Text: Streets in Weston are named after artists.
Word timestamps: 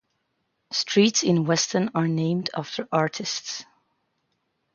Streets 0.71 1.21
in 1.21 1.45
Weston 1.45 1.91
are 1.93 2.07
named 2.07 2.49
after 2.55 2.87
artists. 2.91 3.65